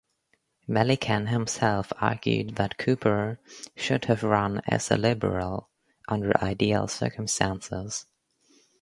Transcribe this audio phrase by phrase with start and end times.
[0.67, 3.39] Milliken himself argued that Cooper
[3.75, 5.69] "should have run as a Liberal"
[6.07, 8.07] under ideal circumstances.